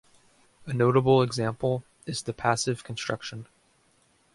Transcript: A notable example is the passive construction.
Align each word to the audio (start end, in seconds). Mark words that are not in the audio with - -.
A 0.65 0.73
notable 0.73 1.21
example 1.21 1.83
is 2.07 2.23
the 2.23 2.33
passive 2.33 2.83
construction. 2.83 3.45